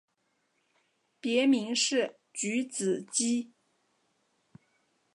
[1.19, 3.51] 别名是菊子姬。